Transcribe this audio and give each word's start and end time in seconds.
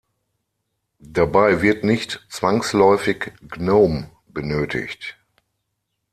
Dabei 0.97 1.61
wird 1.61 1.83
nicht 1.83 2.25
zwangsläufig 2.27 3.33
Gnome 3.47 4.09
benötigt. 4.29 5.15